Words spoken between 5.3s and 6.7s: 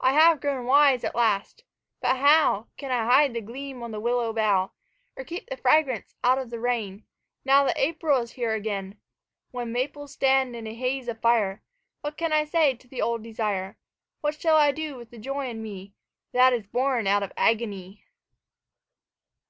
the fragrance out of the